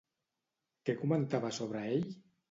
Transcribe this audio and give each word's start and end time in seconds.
Què 0.89 0.95
comentava 1.01 1.51
sobre 1.59 1.83
ell? 1.91 2.09